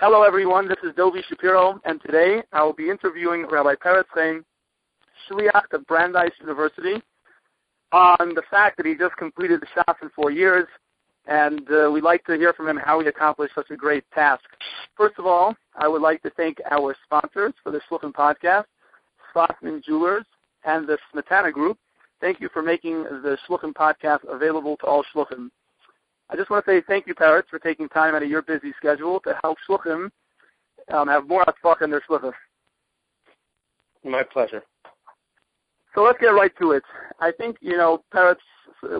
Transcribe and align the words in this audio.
Hello, 0.00 0.22
everyone. 0.22 0.68
This 0.68 0.78
is 0.84 0.92
Dovi 0.92 1.24
Shapiro, 1.28 1.80
and 1.84 2.00
today 2.00 2.40
I 2.52 2.62
will 2.62 2.72
be 2.72 2.88
interviewing 2.88 3.48
Rabbi 3.50 3.74
Peretz 3.84 4.04
Chein, 4.14 4.44
Shliach 5.28 5.72
of 5.72 5.84
Brandeis 5.88 6.30
University, 6.40 7.02
on 7.90 8.32
the 8.36 8.44
fact 8.48 8.76
that 8.76 8.86
he 8.86 8.94
just 8.94 9.16
completed 9.16 9.60
the 9.60 9.66
Shas 9.66 9.96
in 10.00 10.08
four 10.10 10.30
years, 10.30 10.68
and 11.26 11.68
uh, 11.72 11.90
we'd 11.90 12.04
like 12.04 12.24
to 12.26 12.36
hear 12.36 12.52
from 12.52 12.68
him 12.68 12.76
how 12.76 13.00
he 13.00 13.08
accomplished 13.08 13.56
such 13.56 13.72
a 13.72 13.76
great 13.76 14.04
task. 14.14 14.44
First 14.96 15.18
of 15.18 15.26
all, 15.26 15.56
I 15.74 15.88
would 15.88 16.00
like 16.00 16.22
to 16.22 16.30
thank 16.30 16.58
our 16.70 16.94
sponsors 17.04 17.54
for 17.64 17.72
the 17.72 17.80
Shluchim 17.90 18.12
podcast, 18.12 18.66
Schlossman 19.34 19.82
Jewelers 19.82 20.26
and 20.64 20.86
the 20.86 20.96
Smetana 21.12 21.52
Group. 21.52 21.76
Thank 22.20 22.40
you 22.40 22.48
for 22.52 22.62
making 22.62 23.02
the 23.02 23.36
Shluchim 23.48 23.72
podcast 23.72 24.20
available 24.32 24.76
to 24.76 24.86
all 24.86 25.04
Shluchim. 25.12 25.50
I 26.30 26.36
just 26.36 26.50
want 26.50 26.64
to 26.64 26.70
say 26.70 26.82
thank 26.86 27.06
you, 27.06 27.14
Peretz, 27.14 27.48
for 27.48 27.58
taking 27.58 27.88
time 27.88 28.14
out 28.14 28.22
of 28.22 28.28
your 28.28 28.42
busy 28.42 28.72
schedule 28.76 29.20
to 29.20 29.38
help 29.42 29.56
Shluchim 29.68 30.10
um, 30.92 31.08
have 31.08 31.26
more 31.28 31.44
Atzvach 31.44 31.82
in 31.82 31.90
their 31.90 32.02
Shluchim. 32.08 32.32
My 34.04 34.22
pleasure. 34.22 34.62
So 35.94 36.02
let's 36.02 36.18
get 36.20 36.28
right 36.28 36.52
to 36.60 36.72
it. 36.72 36.82
I 37.20 37.32
think 37.32 37.56
you 37.60 37.76
know, 37.76 38.02
Peretz. 38.14 38.36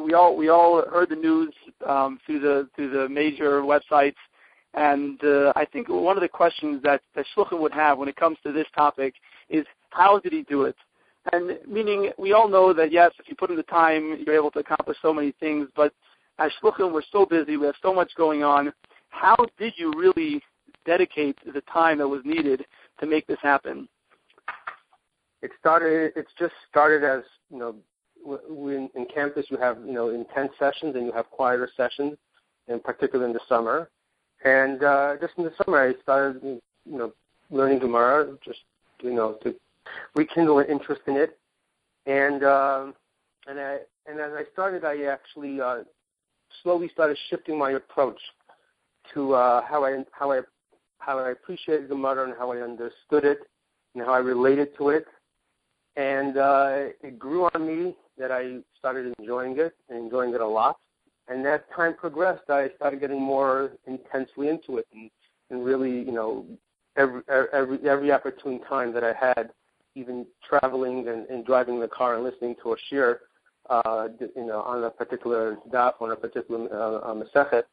We 0.04 0.14
all 0.14 0.36
we 0.36 0.48
all 0.48 0.82
heard 0.90 1.10
the 1.10 1.16
news 1.16 1.54
um, 1.86 2.18
through 2.26 2.40
the 2.40 2.68
through 2.74 2.90
the 2.90 3.08
major 3.08 3.62
websites, 3.62 4.16
and 4.74 5.22
uh, 5.22 5.52
I 5.54 5.64
think 5.66 5.88
one 5.88 6.16
of 6.16 6.22
the 6.22 6.28
questions 6.28 6.82
that 6.82 7.02
that 7.14 7.26
Shluchim 7.36 7.60
would 7.60 7.72
have 7.72 7.98
when 7.98 8.08
it 8.08 8.16
comes 8.16 8.38
to 8.44 8.52
this 8.52 8.66
topic 8.74 9.14
is 9.48 9.64
how 9.90 10.18
did 10.18 10.32
he 10.32 10.42
do 10.42 10.64
it? 10.64 10.76
And 11.32 11.58
meaning, 11.68 12.10
we 12.18 12.32
all 12.32 12.48
know 12.48 12.72
that 12.72 12.90
yes, 12.90 13.12
if 13.20 13.28
you 13.28 13.36
put 13.36 13.50
in 13.50 13.56
the 13.56 13.62
time, 13.64 14.18
you're 14.24 14.34
able 14.34 14.50
to 14.52 14.60
accomplish 14.60 14.96
so 15.02 15.12
many 15.12 15.32
things. 15.38 15.68
But 15.76 15.92
as 16.38 16.52
shluchim, 16.62 16.92
we're 16.92 17.02
so 17.10 17.26
busy, 17.26 17.56
we 17.56 17.66
have 17.66 17.74
so 17.82 17.92
much 17.92 18.10
going 18.16 18.42
on. 18.42 18.72
How 19.10 19.36
did 19.58 19.74
you 19.76 19.92
really 19.96 20.42
dedicate 20.84 21.36
the 21.44 21.60
time 21.62 21.98
that 21.98 22.08
was 22.08 22.22
needed 22.24 22.64
to 23.00 23.06
make 23.06 23.26
this 23.26 23.38
happen? 23.42 23.88
It 25.42 25.50
started. 25.58 26.12
It's 26.16 26.30
just 26.38 26.54
started 26.70 27.04
as 27.04 27.22
you 27.50 27.58
know. 27.58 27.74
In 28.26 29.06
campus, 29.14 29.46
you 29.48 29.56
have 29.58 29.78
you 29.86 29.92
know 29.92 30.10
intense 30.10 30.50
sessions 30.58 30.96
and 30.96 31.06
you 31.06 31.12
have 31.12 31.30
quieter 31.30 31.70
sessions, 31.76 32.18
in 32.66 32.80
particular 32.80 33.24
in 33.24 33.32
the 33.32 33.40
summer. 33.48 33.88
And 34.44 34.82
uh, 34.82 35.16
just 35.20 35.34
in 35.38 35.44
the 35.44 35.52
summer, 35.64 35.88
I 35.88 36.00
started 36.02 36.42
you 36.42 36.60
know 36.84 37.12
learning 37.50 37.78
Gemara, 37.78 38.36
just 38.44 38.60
you 39.00 39.12
know 39.12 39.34
to 39.44 39.54
rekindle 40.16 40.58
an 40.58 40.66
interest 40.66 41.02
in 41.06 41.16
it. 41.16 41.38
And 42.06 42.42
um, 42.42 42.94
and 43.46 43.60
I 43.60 43.78
and 44.06 44.18
as 44.18 44.32
I 44.32 44.42
started, 44.52 44.84
I 44.84 45.04
actually 45.04 45.60
uh, 45.60 45.84
slowly 46.62 46.88
started 46.92 47.18
shifting 47.30 47.58
my 47.58 47.72
approach 47.72 48.18
to 49.14 49.34
uh, 49.34 49.62
how 49.62 49.84
I 49.84 50.04
how 50.12 50.32
I 50.32 50.40
how 50.98 51.18
I 51.18 51.30
appreciated 51.30 51.84
the 51.84 51.94
Gemara 51.94 52.24
and 52.24 52.34
how 52.38 52.52
I 52.52 52.58
understood 52.58 53.24
it 53.24 53.38
and 53.94 54.04
how 54.04 54.12
I 54.12 54.18
related 54.18 54.76
to 54.78 54.90
it. 54.90 55.06
And 55.96 56.36
uh, 56.36 56.92
it 57.02 57.18
grew 57.18 57.48
on 57.54 57.66
me 57.66 57.96
that 58.18 58.30
I 58.30 58.58
started 58.78 59.14
enjoying 59.18 59.58
it 59.58 59.74
and 59.88 59.98
enjoying 59.98 60.34
it 60.34 60.40
a 60.40 60.46
lot. 60.46 60.76
And 61.28 61.46
as 61.46 61.60
time 61.74 61.94
progressed, 61.94 62.48
I 62.48 62.70
started 62.76 63.00
getting 63.00 63.20
more 63.20 63.72
intensely 63.86 64.48
into 64.48 64.78
it 64.78 64.86
and, 64.92 65.10
and 65.50 65.64
really, 65.64 65.90
you 65.90 66.12
know, 66.12 66.46
every 66.96 67.22
every 67.52 67.88
every 67.88 68.12
opportune 68.12 68.60
time 68.68 68.92
that 68.94 69.04
I 69.04 69.12
had, 69.12 69.50
even 69.94 70.26
traveling 70.48 71.08
and, 71.08 71.26
and 71.26 71.44
driving 71.44 71.80
the 71.80 71.88
car 71.88 72.14
and 72.14 72.24
listening 72.24 72.56
to 72.62 72.72
a 72.72 72.76
shiur, 72.90 73.18
uh, 73.68 74.08
you 74.20 74.46
know, 74.46 74.62
on 74.62 74.84
a 74.84 74.90
particular 74.90 75.58
daf, 75.70 75.94
on 76.00 76.12
a 76.12 76.16
particular 76.16 76.68
uh, 76.72 77.14
masechet, 77.14 77.64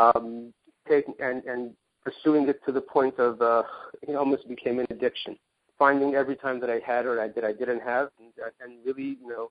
um, 0.00 0.52
taking 0.88 1.14
and, 1.20 1.44
and 1.44 1.72
pursuing 2.04 2.48
it 2.48 2.60
to 2.64 2.72
the 2.72 2.80
point 2.80 3.18
of 3.18 3.40
uh, 3.40 3.62
it 4.02 4.14
almost 4.14 4.48
became 4.48 4.78
an 4.78 4.86
addiction. 4.90 5.36
Finding 5.78 6.14
every 6.14 6.36
time 6.36 6.60
that 6.60 6.70
I 6.70 6.80
had 6.84 7.06
or 7.06 7.20
I 7.20 7.28
did 7.28 7.44
I 7.44 7.52
didn't 7.52 7.80
have, 7.80 8.10
and, 8.20 8.32
and 8.60 8.78
really, 8.84 9.16
you 9.20 9.28
know, 9.28 9.50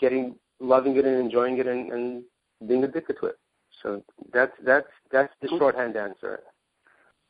getting 0.00 0.34
loving 0.58 0.96
it 0.96 1.04
and 1.04 1.16
enjoying 1.16 1.58
it 1.58 1.66
and, 1.66 1.92
and 1.92 2.22
being 2.66 2.84
addicted 2.84 3.16
to 3.20 3.26
it. 3.26 3.38
So 3.82 4.02
that's 4.32 4.52
that's 4.64 4.88
that's 5.10 5.32
the 5.40 5.48
shorthand 5.48 5.96
answer. 5.96 6.40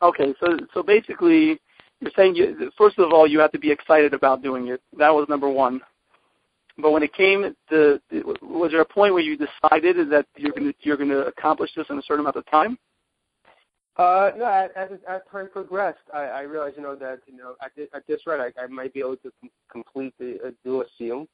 Okay, 0.02 0.34
so 0.40 0.58
so 0.72 0.82
basically, 0.82 1.60
you're 2.00 2.10
saying 2.16 2.34
you, 2.34 2.70
first 2.78 2.98
of 2.98 3.12
all 3.12 3.26
you 3.26 3.38
have 3.40 3.52
to 3.52 3.58
be 3.58 3.70
excited 3.70 4.14
about 4.14 4.42
doing 4.42 4.68
it. 4.68 4.80
That 4.98 5.10
was 5.10 5.26
number 5.28 5.48
one. 5.48 5.80
But 6.78 6.92
when 6.92 7.02
it 7.02 7.12
came 7.12 7.54
to, 7.70 8.00
was 8.42 8.70
there 8.70 8.80
a 8.80 8.84
point 8.84 9.12
where 9.12 9.22
you 9.22 9.36
decided 9.36 10.10
that 10.10 10.26
you're 10.36 10.52
going 10.52 10.72
to 10.72 10.74
you're 10.80 10.96
going 10.96 11.10
to 11.10 11.26
accomplish 11.26 11.70
this 11.76 11.86
in 11.90 11.98
a 11.98 12.02
certain 12.02 12.20
amount 12.20 12.36
of 12.36 12.46
time? 12.50 12.78
Uh, 13.96 14.30
no, 14.38 14.44
as, 14.76 14.88
as 15.06 15.20
time 15.30 15.48
progressed, 15.52 15.98
I, 16.14 16.20
I 16.20 16.40
realized, 16.42 16.76
you 16.76 16.82
know, 16.82 16.94
that 16.94 17.20
you 17.26 17.36
know 17.36 17.54
at 17.62 17.72
this, 17.76 17.88
at 17.92 18.06
this 18.06 18.20
rate, 18.26 18.40
I, 18.40 18.62
I 18.62 18.66
might 18.66 18.94
be 18.94 19.00
able 19.00 19.16
to 19.16 19.32
com- 19.40 19.50
complete 19.70 20.14
the 20.18 20.38
uh, 20.46 20.50
do 20.64 20.80
a 20.80 20.84
seal, 20.96 21.26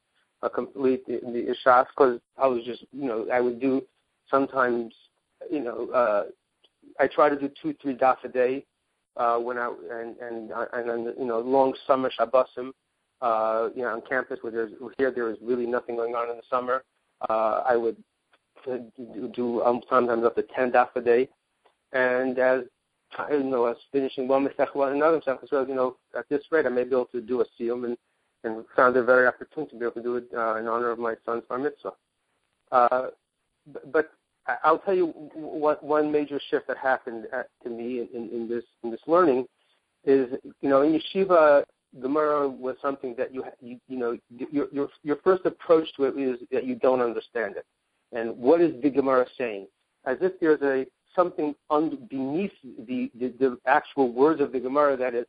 uh, 0.42 0.48
complete 0.48 1.06
the, 1.06 1.20
the 1.22 1.54
Shas 1.64 1.86
because 1.94 2.18
I 2.36 2.46
was 2.46 2.64
just, 2.64 2.84
you 2.92 3.06
know, 3.06 3.26
I 3.32 3.40
would 3.40 3.60
do 3.60 3.82
sometimes, 4.30 4.94
you 5.50 5.62
know, 5.62 5.90
uh, 5.90 6.24
I 6.98 7.06
try 7.06 7.28
to 7.28 7.38
do 7.38 7.50
two, 7.62 7.74
three 7.80 7.94
dots 7.94 8.22
a 8.24 8.28
day 8.28 8.64
uh, 9.16 9.38
when 9.38 9.58
I 9.58 9.72
and 9.90 10.16
and 10.18 10.50
and 10.72 10.88
then 10.88 11.14
you 11.18 11.26
know 11.26 11.40
long 11.40 11.74
summer 11.86 12.10
shabbosim 12.18 12.72
uh, 13.22 13.68
you 13.74 13.82
know, 13.82 13.88
on 13.88 14.02
campus 14.08 14.38
where 14.42 14.52
there's 14.52 14.72
here 14.98 15.10
there 15.10 15.30
is 15.30 15.36
really 15.42 15.66
nothing 15.66 15.96
going 15.96 16.14
on 16.14 16.30
in 16.30 16.36
the 16.36 16.42
summer. 16.50 16.84
Uh, 17.28 17.62
I 17.66 17.76
would 17.76 17.96
do 19.34 19.62
um, 19.62 19.80
sometimes 19.88 20.24
up 20.24 20.36
to 20.36 20.42
ten 20.54 20.72
daf 20.72 20.88
a 20.96 21.00
day, 21.00 21.28
and 21.92 22.38
as 22.38 22.62
you 23.30 23.42
know, 23.44 23.66
I 23.66 23.70
was 23.70 23.78
finishing 23.92 24.28
one 24.28 24.44
mistake, 24.44 24.74
one 24.74 24.92
another 24.92 25.16
mistake, 25.16 25.38
so 25.48 25.66
you 25.66 25.74
know, 25.74 25.96
at 26.16 26.28
this 26.28 26.42
rate, 26.50 26.66
I 26.66 26.70
may 26.70 26.84
be 26.84 26.90
able 26.90 27.06
to 27.06 27.20
do 27.20 27.40
a 27.40 27.44
seal, 27.56 27.84
and 27.84 27.96
and 28.44 28.64
found 28.74 28.96
it 28.96 29.02
very 29.02 29.26
opportune 29.26 29.68
to 29.68 29.76
be 29.76 29.84
able 29.84 29.94
to 29.94 30.02
do 30.02 30.16
it 30.16 30.28
uh, 30.36 30.56
in 30.56 30.68
honor 30.68 30.90
of 30.90 30.98
my 30.98 31.14
son's 31.24 31.44
bar 31.48 31.58
mitzvah. 31.58 31.92
Uh, 32.70 33.06
but 33.92 34.10
I'll 34.62 34.78
tell 34.78 34.94
you 34.94 35.06
one, 35.34 35.76
one 35.80 36.12
major 36.12 36.40
shift 36.50 36.68
that 36.68 36.76
happened 36.76 37.26
at, 37.32 37.48
to 37.64 37.70
me 37.70 38.00
in, 38.00 38.08
in, 38.14 38.30
in 38.30 38.48
this 38.48 38.64
in 38.84 38.90
this 38.90 39.00
learning 39.06 39.46
is 40.04 40.28
you 40.60 40.68
know 40.68 40.82
in 40.82 40.98
yeshiva 40.98 41.64
Gemara 42.00 42.48
was 42.48 42.76
something 42.82 43.14
that 43.16 43.32
you 43.32 43.44
you, 43.60 43.78
you 43.88 43.98
know 43.98 44.18
your, 44.50 44.66
your 44.72 44.88
your 45.02 45.16
first 45.24 45.46
approach 45.46 45.88
to 45.96 46.04
it 46.04 46.18
is 46.18 46.38
that 46.52 46.64
you 46.64 46.74
don't 46.76 47.00
understand 47.00 47.56
it, 47.56 47.66
and 48.12 48.36
what 48.36 48.60
is 48.60 48.80
the 48.82 48.90
Gemara 48.90 49.26
saying? 49.38 49.66
As 50.04 50.18
if 50.20 50.38
there's 50.40 50.60
a 50.62 50.86
something 51.14 51.54
under, 51.70 51.96
beneath 51.96 52.52
the, 52.62 53.10
the 53.18 53.32
the 53.38 53.58
actual 53.66 54.12
words 54.12 54.40
of 54.40 54.52
the 54.52 54.60
Gemara 54.60 54.96
that 54.96 55.14
is 55.14 55.26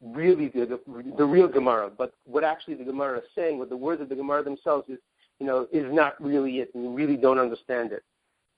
really 0.00 0.48
the, 0.48 0.66
the 0.66 1.14
the 1.16 1.24
real 1.24 1.48
Gemara. 1.48 1.90
But 1.96 2.14
what 2.24 2.44
actually 2.44 2.74
the 2.74 2.84
Gemara 2.84 3.18
is 3.18 3.24
saying, 3.34 3.58
what 3.58 3.68
the 3.68 3.76
words 3.76 4.00
of 4.00 4.08
the 4.08 4.16
Gemara 4.16 4.42
themselves 4.42 4.88
is, 4.88 4.98
you 5.38 5.46
know, 5.46 5.66
is 5.72 5.92
not 5.92 6.20
really 6.22 6.58
it, 6.58 6.70
and 6.74 6.84
you 6.84 6.90
really 6.90 7.16
don't 7.16 7.38
understand 7.38 7.92
it. 7.92 8.02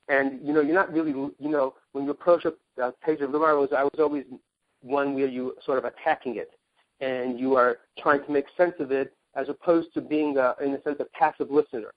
And 0.07 0.45
you 0.45 0.53
know, 0.53 0.61
you're 0.61 0.75
not 0.75 0.91
really, 0.91 1.11
you 1.11 1.33
know, 1.39 1.75
when 1.91 2.05
you 2.05 2.11
approach 2.11 2.45
a, 2.45 2.53
a 2.81 2.91
page 2.91 3.21
of 3.21 3.31
Gemara, 3.31 3.59
was 3.59 3.69
I 3.75 3.83
was 3.83 3.99
always 3.99 4.23
one 4.81 5.13
where 5.13 5.27
you 5.27 5.55
sort 5.65 5.77
of 5.77 5.85
attacking 5.85 6.37
it 6.37 6.51
and 7.01 7.39
you 7.39 7.55
are 7.55 7.79
trying 7.99 8.23
to 8.23 8.31
make 8.31 8.45
sense 8.55 8.75
of 8.79 8.91
it 8.91 9.13
as 9.35 9.49
opposed 9.49 9.93
to 9.93 10.01
being, 10.01 10.37
a, 10.37 10.55
in 10.63 10.73
a 10.73 10.81
sense, 10.83 10.97
a 10.99 11.05
passive 11.17 11.49
listener. 11.51 11.91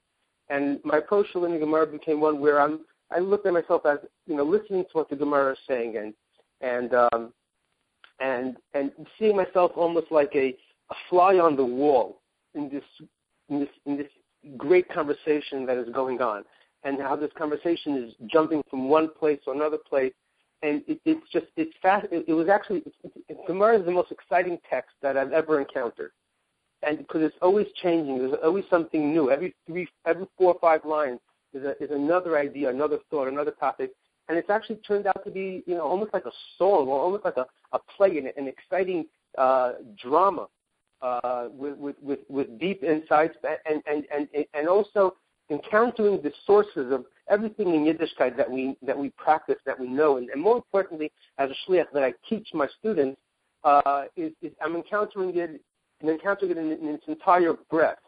And 0.48 0.80
my 0.84 0.98
approach 0.98 1.26
to 1.32 1.40
learning 1.40 1.60
Gemara 1.60 1.86
became 1.86 2.20
one 2.20 2.40
where 2.40 2.60
I'm, 2.60 2.80
I 3.10 3.18
looked 3.18 3.46
at 3.46 3.52
myself 3.52 3.86
as, 3.86 3.98
you 4.26 4.36
know, 4.36 4.44
listening 4.44 4.84
to 4.84 4.90
what 4.92 5.08
the 5.08 5.16
Gemara 5.16 5.52
is 5.52 5.58
saying 5.68 5.96
and, 5.96 6.14
and, 6.60 6.94
um, 6.94 7.32
and, 8.20 8.56
and 8.72 8.92
seeing 9.18 9.36
myself 9.36 9.72
almost 9.76 10.10
like 10.10 10.30
a, 10.34 10.56
a 10.90 10.94
fly 11.08 11.38
on 11.38 11.56
the 11.56 11.64
wall 11.64 12.20
in 12.54 12.68
this, 12.68 12.84
in 13.48 13.60
this, 13.60 13.68
in 13.86 13.96
this 13.96 14.08
great 14.56 14.88
conversation 14.88 15.66
that 15.66 15.76
is 15.76 15.88
going 15.92 16.20
on 16.20 16.44
and 16.84 17.00
how 17.00 17.16
this 17.16 17.30
conversation 17.36 17.96
is 17.96 18.14
jumping 18.30 18.62
from 18.70 18.88
one 18.88 19.08
place 19.18 19.38
to 19.44 19.50
another 19.50 19.78
place 19.78 20.12
and 20.64 20.82
it, 20.88 20.98
it's 21.04 21.28
just 21.30 21.46
it's 21.56 21.74
fast. 21.82 22.06
It, 22.10 22.24
it 22.26 22.32
was 22.32 22.48
actually 22.48 22.82
Gemara 23.46 23.78
is 23.78 23.84
the 23.84 23.92
most 23.92 24.10
exciting 24.10 24.58
text 24.68 24.92
that 25.02 25.16
I've 25.16 25.32
ever 25.32 25.60
encountered, 25.60 26.12
and 26.82 26.98
because 26.98 27.22
it's 27.22 27.36
always 27.42 27.66
changing. 27.82 28.18
There's 28.18 28.34
always 28.42 28.64
something 28.70 29.12
new. 29.12 29.30
Every 29.30 29.54
three, 29.66 29.86
every 30.06 30.26
four 30.38 30.54
or 30.54 30.60
five 30.60 30.84
lines 30.84 31.20
is 31.52 31.64
a, 31.64 31.82
is 31.82 31.90
another 31.90 32.38
idea, 32.38 32.70
another 32.70 32.98
thought, 33.10 33.28
another 33.28 33.50
topic, 33.50 33.90
and 34.28 34.38
it's 34.38 34.48
actually 34.48 34.76
turned 34.76 35.06
out 35.06 35.22
to 35.24 35.30
be 35.30 35.62
you 35.66 35.74
know 35.74 35.82
almost 35.82 36.14
like 36.14 36.24
a 36.24 36.32
song 36.56 36.88
or 36.88 36.98
almost 36.98 37.26
like 37.26 37.36
a, 37.36 37.46
a 37.72 37.78
play, 37.96 38.16
an, 38.16 38.30
an 38.38 38.48
exciting 38.48 39.04
uh, 39.36 39.72
drama 40.02 40.46
uh, 41.02 41.48
with, 41.50 41.76
with 41.76 41.96
with 42.02 42.20
with 42.30 42.58
deep 42.58 42.82
insights 42.82 43.36
and 43.68 43.82
and 43.86 44.04
and 44.10 44.28
and 44.54 44.66
also 44.66 45.14
encountering 45.54 46.20
the 46.22 46.32
sources 46.46 46.92
of 46.92 47.04
everything 47.28 47.74
in 47.74 47.84
Yiddishkeit 47.84 48.36
that 48.36 48.50
we 48.50 48.76
that 48.82 48.98
we 48.98 49.10
practice, 49.10 49.56
that 49.66 49.78
we 49.78 49.88
know, 49.88 50.16
and, 50.18 50.28
and 50.30 50.40
more 50.40 50.56
importantly, 50.56 51.12
as 51.38 51.50
a 51.50 51.70
shliach 51.70 51.86
that 51.92 52.02
I 52.02 52.12
teach 52.28 52.48
my 52.52 52.68
students, 52.78 53.18
uh, 53.64 54.04
is, 54.16 54.32
is 54.42 54.52
I'm 54.62 54.76
encountering 54.76 55.36
it 55.36 55.60
and 56.00 56.10
encountering 56.10 56.50
it 56.52 56.58
in, 56.58 56.72
in 56.72 56.88
its 56.94 57.04
entire 57.08 57.54
breadth, 57.70 58.00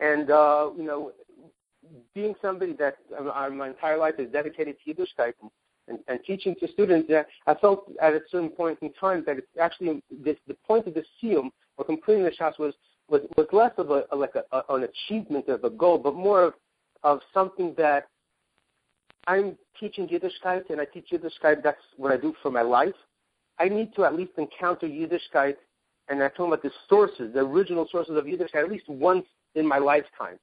and 0.00 0.30
uh, 0.30 0.70
you 0.76 0.84
know, 0.84 1.12
being 2.14 2.34
somebody 2.40 2.72
that 2.74 2.96
uh, 3.18 3.48
my 3.50 3.68
entire 3.68 3.98
life 3.98 4.14
is 4.18 4.30
dedicated 4.32 4.76
to 4.84 4.94
Yiddishkeit, 4.94 5.32
and, 5.42 5.50
and, 5.88 5.98
and 6.08 6.20
teaching 6.26 6.54
to 6.60 6.68
students, 6.68 7.10
I 7.46 7.54
felt 7.54 7.90
at 8.00 8.14
a 8.14 8.20
certain 8.30 8.50
point 8.50 8.78
in 8.82 8.92
time 8.94 9.22
that 9.26 9.38
it's 9.38 9.46
actually 9.60 10.02
this, 10.10 10.36
the 10.46 10.56
point 10.66 10.86
of 10.86 10.94
the 10.94 11.04
siyum 11.22 11.50
or 11.76 11.84
completing 11.84 12.24
the 12.24 12.30
shas 12.30 12.58
was 12.58 12.74
was 13.08 13.22
was 13.36 13.46
less 13.52 13.72
of 13.78 13.90
a 13.90 14.04
like 14.14 14.34
a, 14.34 14.56
a, 14.56 14.74
an 14.74 14.84
achievement 14.84 15.48
of 15.48 15.64
a 15.64 15.70
goal, 15.70 15.98
but 15.98 16.14
more 16.14 16.42
of 16.42 16.54
of 17.06 17.20
something 17.32 17.72
that 17.78 18.08
I'm 19.28 19.56
teaching 19.78 20.08
Yiddishkeit 20.08 20.70
and 20.70 20.80
I 20.80 20.86
teach 20.86 21.10
Yiddishkeit. 21.12 21.62
That's 21.62 21.78
what 21.96 22.10
I 22.10 22.16
do 22.16 22.34
for 22.42 22.50
my 22.50 22.62
life. 22.62 22.98
I 23.60 23.68
need 23.68 23.94
to 23.94 24.04
at 24.04 24.14
least 24.14 24.32
encounter 24.38 24.88
Yiddishkeit, 24.88 25.54
and 26.08 26.20
I'm 26.20 26.30
talking 26.30 26.46
about 26.46 26.62
the 26.62 26.72
sources, 26.88 27.32
the 27.32 27.40
original 27.40 27.86
sources 27.92 28.16
of 28.16 28.24
Yiddishkeit, 28.24 28.64
at 28.64 28.70
least 28.70 28.88
once 28.88 29.24
in 29.54 29.66
my 29.66 29.78
lifetime. 29.78 30.38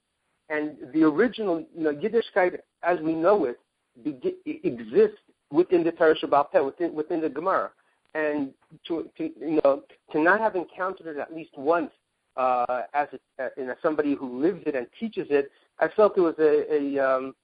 And 0.50 0.77
the 0.94 1.04
original, 1.04 1.65
you 1.75 1.83
know, 1.83 1.94
Yiddishkeit 1.94 2.57
as 2.81 2.98
we 3.01 3.13
know 3.13 3.44
it, 3.44 3.60
be, 4.01 4.18
exists 4.63 5.19
within 5.51 5.83
the 5.83 5.92
Torah 5.92 6.15
Sheba'al 6.15 6.50
Peh, 6.50 6.62
within 6.62 6.94
within 6.94 7.21
the 7.21 7.30
Gemara, 7.30 7.71
and 8.15 8.54
to, 8.88 9.10
to 9.18 9.24
you 9.24 9.60
know 9.63 9.83
to 10.13 10.21
not 10.21 10.39
have 10.39 10.56
encountered 10.56 11.07
it 11.07 11.18
at 11.18 11.36
least 11.36 11.51
once 11.57 11.92
uh, 12.38 12.83
as 12.94 13.10
a, 13.13 13.44
uh, 13.44 13.50
in 13.57 13.69
a, 13.69 13.75
somebody 13.81 14.15
who 14.15 14.42
lives 14.42 14.63
it 14.65 14.75
and 14.75 14.88
teaches 15.00 15.27
it, 15.30 15.51
I 15.84 15.90
felt 15.96 16.18
it 16.18 16.22
was 16.22 16.36
a 16.40 16.74
a, 16.74 16.84
um, 17.00 17.36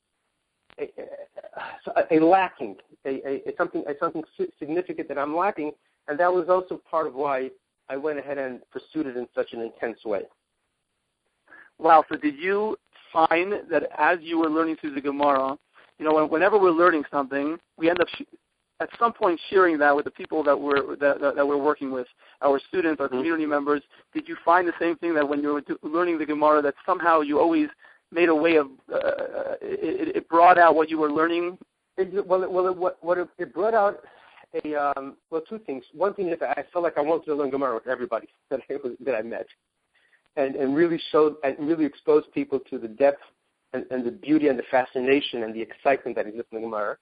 a, 0.79 0.89
a, 1.97 2.17
a 2.17 2.25
lacking, 2.25 2.75
a, 3.05 3.09
a, 3.27 3.53
something 3.57 3.83
a 3.87 3.93
something 3.99 4.23
significant 4.57 5.07
that 5.09 5.17
I'm 5.17 5.35
lacking, 5.35 5.71
and 6.07 6.19
that 6.19 6.31
was 6.31 6.47
also 6.49 6.81
part 6.89 7.07
of 7.07 7.15
why 7.15 7.49
I 7.89 7.97
went 7.97 8.19
ahead 8.19 8.37
and 8.37 8.61
pursued 8.71 9.07
it 9.07 9.17
in 9.17 9.27
such 9.35 9.53
an 9.53 9.61
intense 9.61 9.99
way. 10.05 10.21
Wow. 11.79 12.03
So 12.09 12.17
did 12.17 12.37
you 12.37 12.77
find 13.11 13.53
that 13.71 13.83
as 13.97 14.19
you 14.21 14.37
were 14.37 14.49
learning 14.49 14.77
through 14.79 14.95
the 14.95 15.01
Gemara, 15.01 15.57
you 15.97 16.05
know, 16.05 16.25
whenever 16.25 16.57
we're 16.59 16.71
learning 16.71 17.03
something, 17.11 17.57
we 17.77 17.89
end 17.89 17.99
up 17.99 18.07
sh- 18.15 18.23
at 18.79 18.89
some 18.97 19.11
point 19.11 19.39
sharing 19.49 19.77
that 19.79 19.93
with 19.95 20.05
the 20.05 20.11
people 20.11 20.43
that 20.43 20.57
we're 20.57 20.95
that, 20.97 21.19
that, 21.19 21.35
that 21.35 21.47
we're 21.47 21.57
working 21.57 21.91
with, 21.91 22.07
our 22.41 22.59
students, 22.69 23.01
our 23.01 23.07
mm-hmm. 23.07 23.17
community 23.17 23.45
members. 23.45 23.81
Did 24.13 24.27
you 24.27 24.37
find 24.45 24.67
the 24.67 24.73
same 24.79 24.95
thing 24.97 25.13
that 25.15 25.27
when 25.27 25.41
you 25.41 25.53
were 25.53 25.63
learning 25.83 26.19
the 26.19 26.25
Gemara, 26.25 26.61
that 26.61 26.75
somehow 26.85 27.21
you 27.21 27.39
always 27.39 27.67
made 28.11 28.29
a 28.29 28.35
way 28.35 28.55
of 28.55 28.67
uh, 28.93 29.55
it, 29.61 30.15
it 30.15 30.29
brought 30.29 30.57
out 30.57 30.75
what 30.75 30.89
you 30.89 30.97
were 30.97 31.11
learning? 31.11 31.57
It, 31.97 32.25
well, 32.25 32.43
it, 32.43 32.51
well, 32.51 32.67
it, 32.67 32.75
what, 32.75 32.97
what 33.01 33.17
it, 33.17 33.27
it 33.37 33.53
brought 33.53 33.73
out 33.73 33.99
a 34.63 34.75
um, 34.75 35.17
well, 35.29 35.41
two 35.47 35.59
things. 35.59 35.83
One 35.93 36.13
thing 36.13 36.29
is 36.29 36.39
I 36.41 36.63
felt 36.73 36.83
like 36.83 36.97
I 36.97 37.01
wanted 37.01 37.25
to 37.25 37.35
learn 37.35 37.49
Gemara 37.49 37.75
with 37.75 37.87
everybody 37.87 38.27
that 38.49 38.61
I 38.69 38.73
was, 38.83 38.93
that 39.01 39.15
I 39.15 39.21
met, 39.21 39.47
and 40.35 40.55
and 40.55 40.75
really 40.75 40.99
showed 41.11 41.35
and 41.43 41.55
really 41.59 41.85
exposed 41.85 42.31
people 42.33 42.59
to 42.69 42.77
the 42.79 42.87
depth 42.87 43.21
and, 43.73 43.85
and 43.91 44.05
the 44.05 44.11
beauty 44.11 44.47
and 44.47 44.57
the 44.57 44.63
fascination 44.71 45.43
and 45.43 45.53
the 45.53 45.61
excitement 45.61 46.15
that 46.15 46.27
exists 46.27 46.49
in 46.51 46.61
the 46.61 46.67
Gemara. 46.67 46.97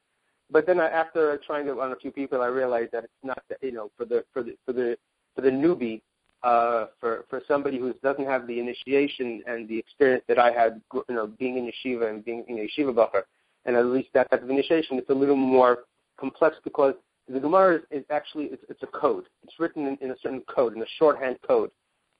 But 0.50 0.66
then 0.66 0.80
I, 0.80 0.88
after 0.88 1.40
trying 1.46 1.66
to 1.66 1.80
on 1.80 1.92
a 1.92 1.96
few 1.96 2.12
people, 2.12 2.42
I 2.42 2.48
realized 2.48 2.92
that 2.94 3.04
it's 3.04 3.14
not 3.24 3.42
that 3.50 3.60
you 3.62 3.72
know 3.72 3.92
for 3.98 4.06
the 4.06 4.24
for 4.34 4.44
the 4.44 4.58
for 4.66 4.74
the 4.74 4.98
for 5.36 5.42
the 5.42 5.52
newbie, 5.52 6.02
uh, 6.48 6.88
for 7.00 7.26
for 7.30 7.42
somebody 7.46 7.78
who 7.78 7.94
doesn't 8.02 8.26
have 8.26 8.48
the 8.48 8.58
initiation 8.58 9.44
and 9.48 9.68
the 9.68 9.78
experience 9.78 10.24
that 10.30 10.40
I 10.40 10.52
had, 10.52 10.82
you 10.94 11.16
know, 11.16 11.28
being 11.28 11.58
in 11.58 11.70
yeshiva 11.70 12.10
and 12.10 12.24
being 12.24 12.46
in 12.48 12.56
yeshiva 12.56 12.96
buffer, 12.96 13.26
and 13.66 13.76
at 13.76 13.86
least 13.88 14.10
that 14.14 14.32
type 14.32 14.44
of 14.44 14.50
initiation, 14.50 14.98
it's 14.98 15.10
a 15.10 15.14
little 15.14 15.36
more 15.36 15.80
complex 16.18 16.56
because 16.64 16.94
the 17.28 17.40
Gemara 17.42 17.76
is, 17.76 17.82
is 17.92 18.06
actually 18.10 18.46
it's, 18.46 18.64
it's 18.70 18.82
a 18.84 18.88
code. 18.88 19.26
It's 19.44 19.60
written 19.60 19.88
in, 19.88 19.98
in 20.00 20.12
a 20.12 20.16
certain 20.24 20.42
code, 20.48 20.74
in 20.74 20.82
a 20.82 20.92
shorthand 20.98 21.38
code, 21.46 21.70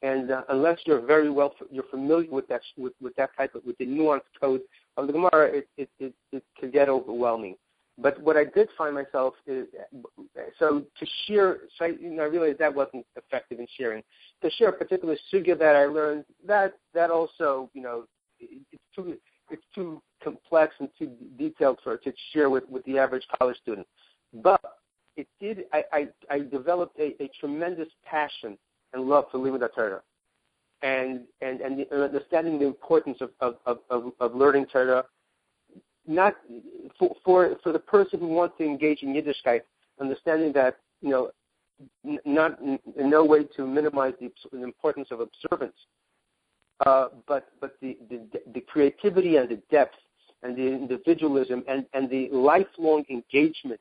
and 0.02 0.30
uh, 0.30 0.44
unless 0.50 0.80
you're 0.86 1.00
very 1.00 1.30
well, 1.30 1.54
you're 1.72 1.86
familiar 1.90 2.30
with 2.30 2.50
that 2.50 2.62
with, 2.78 2.94
with 3.02 3.16
that 3.16 3.30
type 3.38 3.56
of 3.56 3.64
with 3.66 3.78
the 3.78 3.86
nuanced 3.86 4.34
code 4.42 4.62
of 4.98 5.08
the 5.08 5.14
Gemara, 5.14 5.48
it 5.58 5.70
it 5.78 5.90
it, 6.00 6.14
it 6.34 6.44
can 6.60 6.70
get 6.70 6.90
overwhelming. 6.90 7.56
But 8.00 8.22
what 8.22 8.38
I 8.38 8.46
did 8.46 8.70
find 8.78 8.94
myself 8.94 9.34
is 9.48 9.68
so 10.60 10.84
to 11.00 11.06
share. 11.26 11.58
So 11.78 11.86
I, 11.86 11.88
you 12.00 12.12
know, 12.12 12.24
I 12.24 12.28
realized 12.28 12.60
that 12.60 12.74
wasn't 12.74 13.06
effective 13.16 13.60
in 13.60 13.68
sharing. 13.76 14.04
To 14.44 14.52
share 14.52 14.70
a 14.70 14.74
particular 14.74 15.18
sugya 15.34 15.58
that 15.58 15.76
I 15.76 15.86
learned, 15.86 16.26
that 16.46 16.78
that 16.94 17.10
also 17.10 17.72
you 17.74 17.82
know 17.82 18.06
it's 18.40 18.84
too 18.96 19.18
it's 19.50 19.64
too 19.74 20.02
complex 20.24 20.76
and 20.80 20.90
too 20.98 21.12
detailed 21.38 21.80
for 21.84 21.98
to 21.98 22.14
share 22.34 22.50
with 22.50 22.70
with 22.70 22.86
the 22.86 23.00
average 23.00 23.26
college 23.40 23.58
student. 23.58 23.88
But 24.32 24.62
it 25.16 25.28
did. 25.40 25.66
I 25.74 25.84
I, 25.92 26.08
I 26.30 26.40
developed 26.40 27.00
a, 27.00 27.16
a 27.22 27.32
tremendous 27.40 27.90
passion 28.06 28.60
and 28.94 29.10
love 29.10 29.26
for 29.32 29.40
Limud 29.40 29.68
Torah, 29.74 30.02
and 30.84 31.22
and 31.42 31.62
and 31.62 31.84
understanding 31.92 32.60
the 32.60 32.66
importance 32.68 33.18
of 33.22 33.32
of 33.40 33.80
of, 33.90 34.12
of 34.20 34.36
learning 34.36 34.68
Torah, 34.68 35.04
not 36.08 36.36
for, 36.98 37.16
for 37.24 37.56
for 37.64 37.72
the 37.72 37.80
person 37.80 38.20
who 38.20 38.28
wants 38.28 38.56
to 38.58 38.64
engage 38.64 39.04
in 39.04 39.14
Yiddishkeit, 39.14 39.62
understanding 40.00 40.52
that 40.54 40.78
you 41.02 41.10
know 41.10 41.32
not 42.26 42.60
in, 42.62 42.80
no 42.98 43.24
way 43.24 43.44
to 43.56 43.68
minimize 43.68 44.14
the, 44.20 44.32
the 44.52 44.64
importance 44.64 45.10
of 45.12 45.20
observance, 45.20 45.76
uh, 46.86 47.08
but 47.28 47.50
but 47.60 47.76
the, 47.82 47.98
the 48.10 48.22
the 48.54 48.62
creativity 48.62 49.38
and 49.38 49.50
the 49.50 49.62
depth 49.70 49.96
and 50.44 50.56
the 50.56 50.64
individualism 50.64 51.64
and 51.68 51.86
and 51.94 52.10
the 52.10 52.30
lifelong 52.32 53.04
engagement 53.10 53.80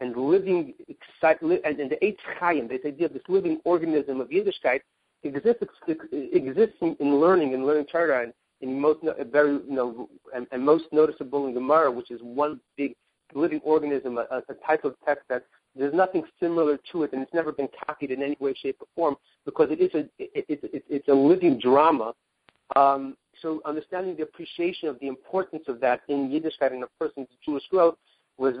and 0.00 0.16
living 0.16 0.74
excite, 0.88 1.40
and, 1.40 1.80
and 1.80 1.90
the 1.90 1.96
Eitz 2.02 2.18
Chaim, 2.40 2.68
this 2.68 2.80
idea 2.84 3.06
of 3.06 3.12
this 3.12 3.22
living 3.28 3.60
organism 3.64 4.20
of 4.20 4.28
Yiddishkeit, 4.28 4.80
exists 5.22 5.64
exists 6.12 6.76
in, 6.80 6.96
in 7.00 7.20
learning 7.20 7.54
and 7.54 7.66
learning 7.66 7.86
Torah 7.90 8.26
in 8.60 8.80
most 8.80 9.00
very 9.30 9.52
you 9.52 9.64
know 9.68 10.08
and, 10.34 10.46
and 10.52 10.64
most 10.64 10.84
noticeable 10.92 11.46
in 11.46 11.54
Gemara, 11.54 11.90
which 11.90 12.10
is 12.10 12.20
one 12.22 12.60
big 12.76 12.94
living 13.34 13.60
organism, 13.64 14.18
a, 14.18 14.42
a 14.48 14.54
type 14.66 14.84
of 14.84 14.94
text 15.04 15.24
that 15.28 15.44
there's 15.76 15.94
nothing 15.94 16.22
similar 16.40 16.78
to 16.92 17.02
it, 17.02 17.12
and 17.12 17.22
it's 17.22 17.34
never 17.34 17.52
been 17.52 17.68
copied 17.86 18.10
in 18.10 18.22
any 18.22 18.36
way, 18.38 18.54
shape, 18.54 18.76
or 18.80 18.86
form 18.94 19.16
because 19.44 19.70
it 19.70 19.80
is 19.80 19.92
a 19.94 20.00
it, 20.18 20.44
it, 20.48 20.60
it, 20.72 20.84
it's 20.88 21.08
a 21.08 21.14
living 21.14 21.58
drama. 21.58 22.14
Um, 22.76 23.16
so 23.42 23.60
understanding 23.64 24.16
the 24.16 24.22
appreciation 24.22 24.88
of 24.88 24.98
the 25.00 25.08
importance 25.08 25.64
of 25.68 25.80
that 25.80 26.00
in 26.08 26.30
Yiddishkeit 26.30 26.72
in 26.72 26.82
a 26.82 26.86
person's 26.98 27.28
Jewish 27.44 27.64
growth 27.70 27.96
was 28.38 28.54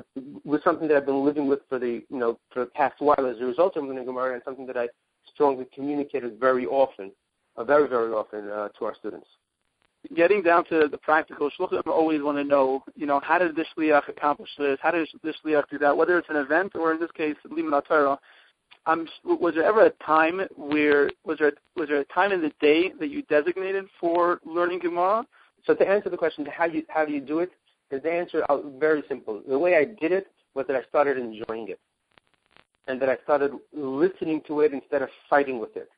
was 0.44 0.60
something 0.62 0.88
that 0.88 0.96
I've 0.96 1.06
been 1.06 1.24
living 1.24 1.46
with 1.48 1.60
for 1.68 1.78
the 1.78 2.02
you 2.08 2.18
know 2.18 2.38
for 2.52 2.60
the 2.60 2.70
past 2.70 2.96
while 2.98 3.26
as 3.26 3.40
a 3.40 3.44
result 3.44 3.76
of 3.76 3.84
learning 3.84 4.06
Gemara, 4.06 4.34
and 4.34 4.42
something 4.44 4.66
that 4.66 4.76
I 4.76 4.88
strongly 5.32 5.66
communicated 5.74 6.38
very 6.38 6.66
often, 6.66 7.12
uh, 7.56 7.64
very 7.64 7.88
very 7.88 8.12
often 8.12 8.48
uh, 8.48 8.68
to 8.78 8.84
our 8.84 8.94
students. 8.96 9.26
Getting 10.14 10.42
down 10.42 10.64
to 10.66 10.86
the 10.90 10.98
practical, 10.98 11.50
shluchim 11.58 11.86
always 11.86 12.20
want 12.22 12.36
to 12.36 12.44
know, 12.44 12.84
you 12.94 13.06
know, 13.06 13.20
how 13.24 13.38
did 13.38 13.56
this 13.56 13.66
shliach 13.76 14.08
accomplish 14.08 14.50
this? 14.58 14.78
How 14.82 14.90
did 14.90 15.08
this 15.22 15.36
shliach 15.44 15.68
do 15.70 15.78
that? 15.78 15.96
Whether 15.96 16.18
it's 16.18 16.28
an 16.28 16.36
event 16.36 16.72
or 16.74 16.92
in 16.92 17.00
this 17.00 17.10
case, 17.12 17.36
limud 17.48 17.86
Torah. 17.86 18.18
Um, 18.86 19.08
was 19.24 19.54
there 19.54 19.64
ever 19.64 19.86
a 19.86 19.90
time 20.04 20.42
where 20.56 21.10
was 21.24 21.38
there 21.38 21.52
was 21.74 21.88
there 21.88 22.00
a 22.00 22.04
time 22.04 22.32
in 22.32 22.42
the 22.42 22.52
day 22.60 22.92
that 23.00 23.08
you 23.08 23.22
designated 23.22 23.86
for 23.98 24.40
learning 24.44 24.80
Gemara? 24.80 25.24
So 25.66 25.74
to 25.74 25.88
answer 25.88 26.10
the 26.10 26.18
question, 26.18 26.46
how 26.54 26.66
you 26.66 26.82
how 26.88 27.06
do 27.06 27.12
you 27.12 27.20
do 27.20 27.38
it? 27.38 27.52
Is 27.90 28.02
the 28.02 28.12
answer 28.12 28.42
uh, 28.50 28.58
very 28.78 29.02
simple. 29.08 29.42
The 29.48 29.58
way 29.58 29.76
I 29.76 29.84
did 29.84 30.12
it 30.12 30.26
was 30.54 30.66
that 30.66 30.76
I 30.76 30.82
started 30.88 31.16
enjoying 31.16 31.68
it, 31.68 31.80
and 32.86 33.00
that 33.00 33.08
I 33.08 33.16
started 33.24 33.52
listening 33.72 34.42
to 34.48 34.60
it 34.60 34.72
instead 34.74 35.00
of 35.00 35.08
fighting 35.30 35.60
with 35.60 35.76
it. 35.76 35.88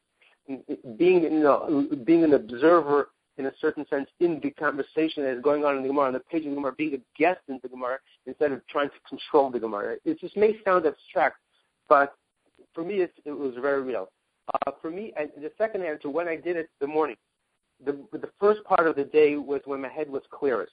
Being, 0.97 1.23
you 1.23 1.31
know, 1.31 1.89
being 2.05 2.23
an 2.23 2.35
observer 2.35 3.09
in 3.39 3.47
a 3.47 3.53
certain 3.61 3.87
sense 3.89 4.09
in 4.21 4.41
the 4.43 4.51
conversation 4.51 5.23
that 5.25 5.37
is 5.37 5.43
going 5.43 5.65
on 5.65 5.77
in 5.77 5.83
the 5.83 5.89
Gemara, 5.89 6.07
on 6.07 6.13
the 6.13 6.21
page 6.21 6.45
of 6.45 6.51
the 6.51 6.57
Gemara, 6.57 6.73
being 6.73 6.95
a 6.95 7.21
guest 7.21 7.41
in 7.49 7.59
the 7.63 7.69
Gemara 7.69 7.99
instead 8.27 8.53
of 8.53 8.67
trying 8.69 8.89
to 8.89 8.95
control 9.09 9.51
the 9.51 9.61
Gemara. 9.61 9.97
It 10.05 10.21
just 10.21 10.37
may 10.37 10.57
sound 10.65 10.87
abstract, 10.87 11.37
but 11.89 12.15
for 12.75 12.85
me, 12.85 12.97
it, 12.97 13.13
it 13.25 13.33
was 13.33 13.55
very 13.61 13.83
real. 13.83 14.09
Uh, 14.55 14.73
for 14.81 14.91
me, 14.91 15.13
and 15.19 15.31
the 15.37 15.51
second 15.59 15.83
answer, 15.83 16.09
when 16.09 16.29
I 16.29 16.37
did 16.37 16.57
it 16.57 16.71
the 16.81 16.87
morning, 16.87 17.17
the, 17.85 17.93
the 18.13 18.31
first 18.39 18.63
part 18.65 18.87
of 18.87 18.97
the 18.97 19.05
day 19.05 19.37
was 19.37 19.61
when 19.65 19.81
my 19.81 19.89
head 19.89 20.09
was 20.09 20.23
clearest. 20.31 20.73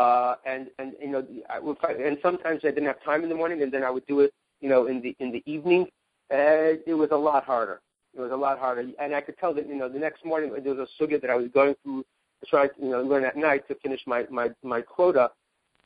Uh, 0.00 0.34
and 0.44 0.68
and 0.78 0.94
you 1.00 1.10
know, 1.10 1.24
I 1.48 1.60
would 1.60 1.76
and 1.84 2.18
sometimes 2.20 2.60
I 2.64 2.68
didn't 2.68 2.86
have 2.86 3.02
time 3.04 3.22
in 3.22 3.28
the 3.28 3.34
morning, 3.34 3.62
and 3.62 3.70
then 3.70 3.84
I 3.84 3.90
would 3.90 4.06
do 4.06 4.20
it, 4.20 4.32
you 4.60 4.68
know, 4.68 4.86
in 4.86 5.00
the 5.00 5.14
in 5.20 5.30
the 5.30 5.42
evening. 5.46 5.86
Uh, 6.32 6.80
it 6.86 6.96
was 6.96 7.10
a 7.12 7.16
lot 7.16 7.44
harder. 7.44 7.80
It 8.16 8.20
was 8.20 8.30
a 8.30 8.36
lot 8.36 8.58
harder, 8.58 8.86
and 9.00 9.14
I 9.14 9.20
could 9.20 9.38
tell 9.38 9.52
that 9.54 9.68
you 9.68 9.74
know 9.74 9.88
the 9.88 9.98
next 9.98 10.24
morning 10.24 10.52
there 10.62 10.74
was 10.74 10.88
a 10.88 11.02
sugya 11.02 11.20
that 11.20 11.30
I 11.30 11.34
was 11.34 11.48
going 11.52 11.74
through 11.82 12.04
to 12.40 12.46
try 12.46 12.68
to 12.68 12.74
you 12.80 12.90
know 12.90 13.02
learn 13.02 13.24
at 13.24 13.36
night 13.36 13.66
to 13.68 13.74
finish 13.76 14.00
my 14.06 14.24
my 14.30 14.50
my 14.62 14.80
quota, 14.80 15.30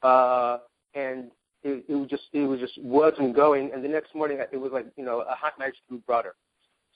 uh, 0.02 0.58
and 0.94 1.30
it, 1.62 1.84
it 1.88 1.94
was 1.94 2.08
just 2.08 2.24
it 2.32 2.46
was 2.46 2.60
just 2.60 2.78
wasn't 2.82 3.34
going. 3.34 3.70
And 3.72 3.82
the 3.82 3.88
next 3.88 4.14
morning 4.14 4.38
it 4.52 4.56
was 4.56 4.72
like 4.72 4.86
you 4.96 5.04
know 5.04 5.20
a 5.20 5.34
hot 5.34 5.58
knife 5.58 5.74
through 5.88 6.02
butter. 6.06 6.34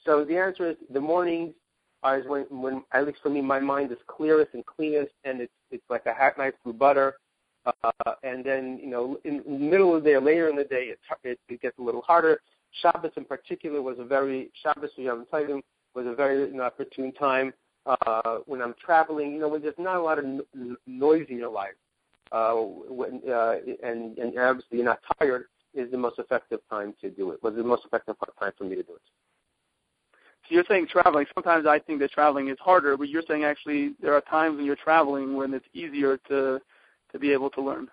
So 0.05 0.25
the 0.25 0.37
answer 0.37 0.69
is 0.69 0.77
the 0.91 0.99
mornings 0.99 1.53
is 2.11 2.27
when, 2.27 2.43
when 2.49 2.83
at 2.91 3.05
least 3.05 3.19
for 3.23 3.29
me, 3.29 3.41
my 3.41 3.59
mind 3.59 3.91
is 3.91 3.97
clearest 4.07 4.53
and 4.53 4.65
cleanest, 4.65 5.13
and 5.23 5.41
it's 5.41 5.53
it's 5.71 5.83
like 5.89 6.05
a 6.05 6.13
hot 6.13 6.37
knife 6.37 6.53
through 6.63 6.73
butter. 6.73 7.15
Uh, 7.65 7.91
and 8.23 8.43
then 8.43 8.77
you 8.83 8.89
know, 8.89 9.17
in, 9.23 9.41
in 9.47 9.53
the 9.53 9.69
middle 9.69 9.95
of 9.95 10.03
the 10.03 10.09
day, 10.09 10.17
later 10.17 10.49
in 10.49 10.55
the 10.57 10.65
day, 10.65 10.91
it, 10.91 10.99
it, 11.23 11.39
it 11.47 11.61
gets 11.61 11.77
a 11.79 11.81
little 11.81 12.01
harder. 12.01 12.41
Shabbos 12.81 13.11
in 13.15 13.25
particular 13.25 13.81
was 13.81 13.97
a 13.99 14.03
very 14.05 14.51
Shabbos 14.61 14.89
Yom 14.95 15.25
Tovim 15.31 15.61
was 15.95 16.07
a 16.07 16.15
very 16.15 16.51
you 16.51 16.61
opportune 16.61 17.11
time 17.13 17.53
uh, 17.85 18.39
when 18.45 18.61
I'm 18.61 18.75
traveling. 18.83 19.33
You 19.33 19.39
know, 19.39 19.49
when 19.49 19.61
there's 19.61 19.75
not 19.77 19.97
a 19.97 20.01
lot 20.01 20.19
of 20.19 20.25
n- 20.25 20.77
noise 20.87 21.27
in 21.29 21.37
your 21.37 21.51
life, 21.51 21.75
uh, 22.31 22.53
when, 22.53 23.21
uh, 23.29 23.55
and 23.83 24.17
and 24.17 24.37
obviously 24.37 24.77
you're 24.77 24.85
not 24.85 24.99
tired. 25.19 25.45
is 25.73 25.91
the 25.91 25.97
most 25.97 26.19
effective 26.19 26.59
time 26.69 26.93
to 27.01 27.09
do 27.09 27.31
it. 27.31 27.41
Was 27.43 27.55
the 27.55 27.63
most 27.63 27.85
effective 27.85 28.15
time 28.39 28.51
for 28.57 28.63
me 28.63 28.75
to 28.75 28.83
do 28.83 28.93
it. 28.93 29.01
So 30.47 30.55
you're 30.55 30.65
saying 30.67 30.87
traveling. 30.87 31.25
Sometimes 31.33 31.65
I 31.65 31.79
think 31.79 31.99
that 31.99 32.11
traveling 32.11 32.49
is 32.49 32.57
harder, 32.59 32.97
but 32.97 33.07
you're 33.07 33.23
saying 33.27 33.43
actually 33.43 33.93
there 34.01 34.13
are 34.13 34.21
times 34.21 34.57
when 34.57 34.65
you're 34.65 34.75
traveling 34.75 35.35
when 35.35 35.53
it's 35.53 35.65
easier 35.73 36.17
to 36.29 36.59
to 37.11 37.19
be 37.19 37.31
able 37.31 37.49
to 37.51 37.61
learn. 37.61 37.87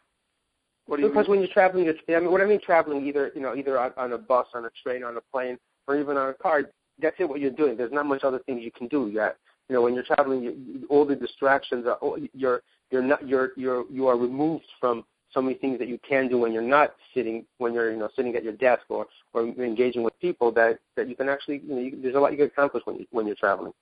What 0.90 0.96
do 0.96 1.02
you 1.02 1.08
because 1.08 1.28
mean? 1.28 1.30
when 1.30 1.38
you're 1.38 1.54
traveling, 1.54 1.86
it's, 1.86 2.00
I 2.08 2.18
mean, 2.18 2.32
what 2.32 2.40
I 2.40 2.46
mean 2.46 2.60
traveling, 2.60 3.06
either 3.06 3.30
you 3.36 3.40
know, 3.40 3.54
either 3.54 3.78
on, 3.78 3.92
on 3.96 4.12
a 4.12 4.18
bus, 4.18 4.48
on 4.54 4.64
a 4.64 4.70
train, 4.82 5.04
on 5.04 5.16
a 5.16 5.20
plane, 5.20 5.56
or 5.86 5.96
even 5.96 6.16
on 6.16 6.30
a 6.30 6.34
car. 6.34 6.64
That's 7.00 7.14
it. 7.20 7.28
What 7.28 7.38
you're 7.38 7.52
doing. 7.52 7.76
There's 7.76 7.92
not 7.92 8.06
much 8.06 8.24
other 8.24 8.40
things 8.40 8.64
you 8.64 8.72
can 8.72 8.88
do 8.88 9.08
yet. 9.08 9.36
You 9.68 9.76
know, 9.76 9.82
when 9.82 9.94
you're 9.94 10.02
traveling, 10.02 10.42
you, 10.42 10.86
all 10.90 11.06
the 11.06 11.14
distractions 11.14 11.86
are. 11.86 11.98
You're 12.34 12.62
you're 12.90 13.04
not 13.04 13.24
you're 13.24 13.52
you're 13.56 13.84
you 13.88 14.08
are 14.08 14.16
removed 14.16 14.64
from 14.80 15.04
so 15.32 15.40
many 15.40 15.54
things 15.54 15.78
that 15.78 15.86
you 15.86 16.00
can 16.06 16.26
do 16.26 16.38
when 16.38 16.52
you're 16.52 16.60
not 16.60 16.96
sitting 17.14 17.44
when 17.58 17.72
you're 17.72 17.92
you 17.92 17.96
know 17.96 18.08
sitting 18.16 18.34
at 18.34 18.42
your 18.42 18.54
desk 18.54 18.82
or 18.88 19.06
or 19.32 19.44
engaging 19.44 20.02
with 20.02 20.18
people 20.18 20.50
that 20.50 20.80
that 20.96 21.08
you 21.08 21.14
can 21.14 21.28
actually 21.28 21.62
you 21.64 21.72
know 21.72 21.80
you, 21.80 22.02
there's 22.02 22.16
a 22.16 22.18
lot 22.18 22.32
you 22.32 22.38
can 22.38 22.46
accomplish 22.46 22.82
when 22.84 22.96
you 22.96 23.06
when 23.12 23.28
you're 23.28 23.36
traveling. 23.36 23.72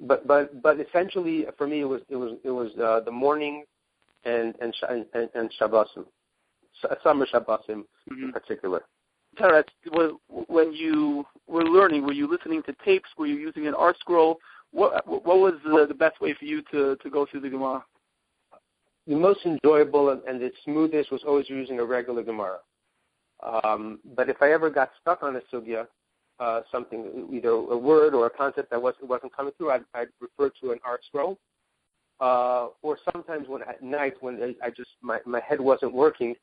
But 0.00 0.26
but 0.26 0.62
but 0.62 0.80
essentially 0.80 1.44
for 1.58 1.66
me 1.66 1.80
it 1.80 1.88
was 1.88 2.00
it 2.08 2.16
was 2.16 2.38
it 2.42 2.50
was 2.50 2.70
uh, 2.82 3.00
the 3.04 3.12
morning 3.12 3.64
and 4.24 4.54
and 4.60 4.74
and, 4.88 5.28
and 5.34 5.52
Shabbosim, 5.60 6.04
summer 7.02 7.26
Shabbosim 7.32 7.68
mm-hmm. 7.68 8.24
in 8.24 8.32
particular. 8.32 8.82
Peretz, 9.38 9.68
when 10.48 10.72
you 10.72 11.24
were 11.46 11.64
learning, 11.64 12.04
were 12.04 12.12
you 12.12 12.30
listening 12.30 12.62
to 12.64 12.74
tapes? 12.84 13.08
Were 13.16 13.26
you 13.26 13.36
using 13.36 13.66
an 13.66 13.74
ArtScroll? 13.74 14.36
What 14.72 15.06
what 15.06 15.38
was 15.38 15.54
the, 15.64 15.86
the 15.86 15.94
best 15.94 16.20
way 16.20 16.34
for 16.34 16.44
you 16.44 16.62
to 16.70 16.96
to 16.96 17.10
go 17.10 17.26
through 17.30 17.40
the 17.40 17.50
Gemara? 17.50 17.82
the 19.06 19.14
most 19.14 19.40
enjoyable 19.44 20.10
and, 20.10 20.22
and 20.24 20.40
the 20.40 20.50
smoothest 20.64 21.10
was 21.10 21.22
always 21.26 21.48
using 21.48 21.80
a 21.80 21.84
regular 21.84 22.22
Gemara. 22.22 22.58
Um, 23.42 23.98
but 24.14 24.28
if 24.28 24.40
I 24.40 24.52
ever 24.52 24.70
got 24.70 24.90
stuck 25.00 25.22
on 25.22 25.36
a 25.36 25.40
sugya, 25.52 25.86
uh, 26.38 26.60
something, 26.70 27.28
either 27.32 27.50
a 27.50 27.76
word 27.76 28.14
or 28.14 28.26
a 28.26 28.30
concept 28.30 28.70
that 28.70 28.80
wasn't 28.80 29.08
wasn't 29.08 29.34
coming 29.34 29.52
through, 29.58 29.72
I'd, 29.72 29.84
I'd 29.94 30.08
refer 30.20 30.50
to 30.60 30.72
an 30.72 30.78
ArtScroll. 30.86 31.36
Uh, 32.22 32.68
or 32.82 32.98
sometimes 33.12 33.48
when 33.48 33.62
at 33.62 33.82
night 33.82 34.14
when 34.20 34.54
I, 34.62 34.70
just 34.70 34.90
my, 35.00 35.18
my 35.26 35.40
head 35.40 35.60
wasn't 35.60 35.92
working, 35.92 36.36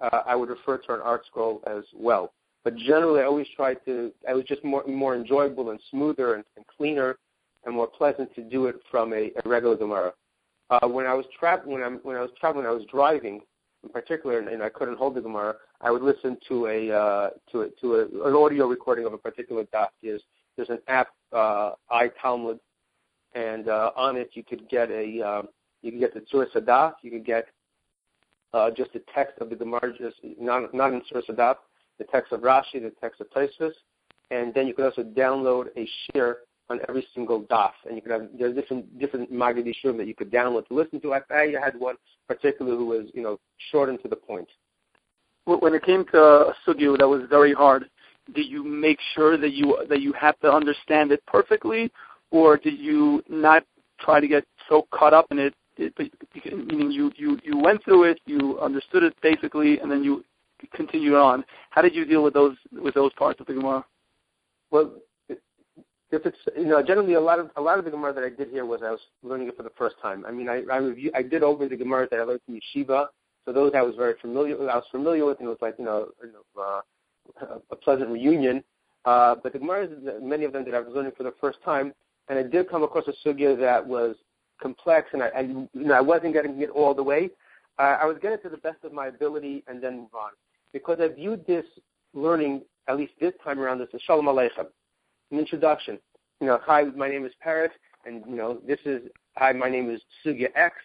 uh, 0.00 0.20
I 0.24 0.36
would 0.36 0.48
refer 0.48 0.78
to 0.78 0.94
an 0.94 1.00
ArtScroll 1.00 1.56
as 1.66 1.82
well. 1.92 2.32
But 2.62 2.76
generally, 2.76 3.20
I 3.20 3.24
always 3.24 3.48
tried 3.56 3.78
to. 3.84 4.12
I 4.28 4.32
was 4.32 4.44
just 4.44 4.62
more 4.64 4.84
more 4.86 5.16
enjoyable 5.16 5.70
and 5.70 5.80
smoother 5.90 6.34
and, 6.34 6.44
and 6.56 6.64
cleaner 6.76 7.18
and 7.64 7.74
more 7.74 7.88
pleasant 7.88 8.32
to 8.36 8.42
do 8.42 8.66
it 8.66 8.76
from 8.92 9.12
a, 9.12 9.32
a 9.44 9.48
regular 9.54 9.76
Gemara. 9.76 10.12
Uh, 10.70 10.86
when 10.86 11.06
I 11.06 11.14
was 11.14 11.26
traveling, 11.38 11.72
when, 11.74 11.82
I'm, 11.82 11.96
when 12.04 12.16
I 12.16 12.20
was 12.20 12.30
traveling, 12.40 12.66
I 12.66 12.70
was 12.70 12.84
driving, 12.90 13.40
in 13.82 13.88
particular, 13.90 14.38
and, 14.38 14.48
and 14.48 14.62
I 14.62 14.68
couldn't 14.68 14.98
hold 14.98 15.16
the 15.16 15.20
Gemara. 15.20 15.56
I 15.80 15.90
would 15.90 16.02
listen 16.02 16.38
to 16.48 16.66
a 16.68 16.78
uh, 16.90 17.30
to 17.50 17.62
a, 17.62 17.70
to 17.80 17.86
a, 17.96 18.28
an 18.28 18.34
audio 18.34 18.66
recording 18.66 19.04
of 19.04 19.12
a 19.12 19.18
particular 19.18 19.64
daf. 19.74 19.88
There's 20.00 20.22
there's 20.56 20.70
an 20.70 20.78
app, 20.86 21.08
uh, 21.32 21.72
iTalmud, 21.90 22.60
and 23.34 23.68
uh, 23.68 23.90
on 23.96 24.16
it 24.16 24.30
you 24.34 24.42
could 24.42 24.68
get 24.68 24.90
a 24.90 25.22
uh, 25.22 25.42
you 25.82 25.92
could 25.92 26.00
get 26.00 26.14
the 26.14 26.20
Tzuras 26.20 26.52
HaDaf, 26.52 26.94
you 27.02 27.10
could 27.10 27.26
get 27.26 27.46
uh, 28.52 28.70
just 28.70 28.92
the 28.92 29.02
text 29.14 29.34
of 29.40 29.50
the 29.50 29.56
Gemara, 29.56 29.92
just 29.98 30.16
not 30.40 30.72
not 30.74 30.92
in 30.92 31.00
Tzuras 31.02 31.28
HaDaf, 31.28 31.56
the 31.98 32.04
text 32.04 32.32
of 32.32 32.40
Rashi, 32.40 32.74
the 32.74 32.92
text 33.00 33.20
of 33.20 33.28
Tosfos, 33.30 33.72
and 34.30 34.54
then 34.54 34.66
you 34.66 34.74
could 34.74 34.86
also 34.86 35.02
download 35.02 35.66
a 35.76 35.88
shiur 36.12 36.36
on 36.70 36.80
every 36.88 37.06
single 37.14 37.42
daf, 37.42 37.72
and 37.86 37.96
you 37.96 38.02
could 38.02 38.12
have 38.12 38.28
there's 38.38 38.54
different 38.54 38.98
different 38.98 39.30
shiurim 39.30 39.98
that 39.98 40.06
you 40.06 40.14
could 40.14 40.30
download 40.30 40.66
to 40.68 40.74
listen 40.74 41.00
to. 41.00 41.12
I, 41.12 41.20
I 41.30 41.52
had 41.62 41.78
one 41.78 41.96
particular 42.26 42.76
who 42.76 42.86
was 42.86 43.06
you 43.12 43.22
know 43.22 43.38
short 43.70 43.88
and 43.88 44.00
to 44.02 44.08
the 44.08 44.16
point. 44.16 44.48
When 45.44 45.74
it 45.74 45.84
came 45.84 46.06
to 46.06 46.18
a 46.18 46.54
sugya 46.66 46.96
that 46.96 47.06
was 47.06 47.22
very 47.28 47.52
hard, 47.52 47.84
did 48.34 48.46
you 48.46 48.64
make 48.64 48.98
sure 49.14 49.36
that 49.36 49.52
you 49.52 49.84
that 49.90 50.00
you 50.00 50.12
have 50.14 50.38
to 50.40 50.50
understand 50.50 51.12
it 51.12 51.22
perfectly, 51.26 51.92
or 52.30 52.56
did 52.56 52.78
you 52.78 53.22
not 53.28 53.64
try 54.00 54.20
to 54.20 54.28
get 54.28 54.44
so 54.68 54.86
caught 54.90 55.14
up 55.14 55.26
in 55.30 55.38
it? 55.38 55.54
it 55.76 55.92
meaning 56.66 56.90
you 56.90 57.12
you 57.16 57.38
you 57.42 57.58
went 57.58 57.82
through 57.84 58.04
it, 58.04 58.20
you 58.26 58.58
understood 58.60 59.02
it 59.02 59.14
basically, 59.22 59.78
and 59.80 59.90
then 59.90 60.04
you 60.04 60.24
continued 60.72 61.14
on. 61.14 61.44
How 61.70 61.82
did 61.82 61.94
you 61.94 62.04
deal 62.04 62.22
with 62.22 62.34
those 62.34 62.56
with 62.72 62.94
those 62.94 63.12
parts 63.14 63.40
of 63.40 63.46
the 63.46 63.54
Gemara? 63.54 63.84
Well, 64.70 64.92
if 65.28 66.26
it's 66.26 66.38
you 66.56 66.66
know 66.66 66.82
generally 66.82 67.14
a 67.14 67.20
lot 67.20 67.38
of 67.38 67.50
a 67.56 67.60
lot 67.60 67.78
of 67.78 67.84
the 67.84 67.90
Gemara 67.90 68.12
that 68.12 68.24
I 68.24 68.30
did 68.30 68.50
here 68.50 68.64
was 68.64 68.82
I 68.82 68.90
was 68.90 69.00
learning 69.22 69.48
it 69.48 69.56
for 69.56 69.62
the 69.62 69.72
first 69.76 69.96
time. 70.00 70.24
I 70.26 70.30
mean 70.30 70.48
I 70.48 70.62
I 70.70 70.76
review 70.76 71.10
I 71.14 71.22
did 71.22 71.42
over 71.42 71.68
the 71.68 71.76
Gemara 71.76 72.08
that 72.10 72.20
I 72.20 72.22
learned 72.22 72.40
from 72.46 72.58
Yeshiva, 72.58 73.06
so 73.44 73.52
those 73.52 73.72
I 73.74 73.82
was 73.82 73.96
very 73.96 74.14
familiar 74.20 74.56
I 74.70 74.76
was 74.76 74.84
familiar 74.90 75.26
with 75.26 75.38
and 75.40 75.46
it 75.46 75.50
was 75.50 75.58
like 75.60 75.74
you 75.78 75.84
know, 75.84 76.08
you 76.22 76.32
know 76.32 76.62
uh, 76.62 76.80
a 77.70 77.76
pleasant 77.76 78.10
reunion. 78.10 78.62
Uh, 79.04 79.34
but 79.42 79.52
the 79.52 79.58
Gemara, 79.58 79.84
is 79.84 79.90
many 80.22 80.44
of 80.44 80.52
them 80.52 80.64
that 80.64 80.74
I 80.74 80.80
was 80.80 80.94
learning 80.94 81.12
for 81.14 81.24
the 81.24 81.34
first 81.38 81.58
time, 81.62 81.92
and 82.28 82.38
I 82.38 82.42
did 82.42 82.68
come 82.68 82.82
across 82.82 83.04
a 83.08 83.28
sugya 83.28 83.58
that 83.58 83.86
was 83.86 84.16
complex, 84.60 85.08
and 85.12 85.22
I, 85.22 85.40
you 85.40 85.68
know 85.74 85.94
I 85.94 86.00
wasn't 86.00 86.32
getting 86.32 86.60
it 86.60 86.70
all 86.70 86.94
the 86.94 87.02
way. 87.02 87.30
Uh, 87.78 87.98
I 88.00 88.06
was 88.06 88.16
getting 88.22 88.38
to 88.42 88.48
the 88.48 88.58
best 88.58 88.84
of 88.84 88.92
my 88.92 89.08
ability 89.08 89.64
and 89.66 89.82
then 89.82 89.98
move 89.98 90.14
on 90.14 90.30
because 90.72 90.98
I 91.00 91.08
viewed 91.08 91.44
this 91.46 91.64
learning 92.12 92.62
at 92.88 92.96
least 92.96 93.14
this 93.20 93.32
time 93.42 93.58
around 93.58 93.80
as 93.80 93.88
a 93.94 93.98
shalom 94.00 94.26
aleichem 94.26 94.66
an 95.30 95.38
introduction. 95.38 95.98
You 96.40 96.48
know, 96.48 96.60
hi, 96.64 96.84
my 96.84 97.08
name 97.08 97.24
is 97.24 97.32
Peretz, 97.44 97.70
and 98.04 98.24
you 98.26 98.36
know, 98.36 98.58
this 98.66 98.78
is 98.84 99.02
hi, 99.36 99.52
my 99.52 99.68
name 99.68 99.90
is 99.90 100.00
Sugya 100.24 100.48
X, 100.54 100.76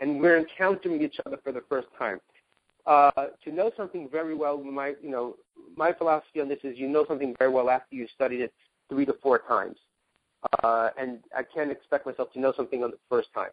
and 0.00 0.20
we're 0.20 0.38
encountering 0.38 1.02
each 1.02 1.16
other 1.24 1.38
for 1.42 1.52
the 1.52 1.62
first 1.68 1.88
time. 1.98 2.20
Uh, 2.86 3.26
to 3.42 3.52
know 3.52 3.70
something 3.76 4.08
very 4.10 4.34
well, 4.34 4.58
my 4.58 4.94
you 5.02 5.10
know, 5.10 5.36
my 5.76 5.92
philosophy 5.92 6.40
on 6.40 6.48
this 6.48 6.58
is 6.64 6.76
you 6.78 6.88
know 6.88 7.04
something 7.08 7.34
very 7.38 7.50
well 7.50 7.70
after 7.70 7.94
you've 7.94 8.10
studied 8.10 8.40
it 8.40 8.52
three 8.90 9.06
to 9.06 9.14
four 9.22 9.38
times, 9.38 9.76
uh, 10.62 10.90
and 10.98 11.18
I 11.36 11.42
can't 11.42 11.70
expect 11.70 12.06
myself 12.06 12.32
to 12.32 12.40
know 12.40 12.52
something 12.56 12.82
on 12.82 12.90
the 12.90 12.98
first 13.08 13.28
time. 13.34 13.50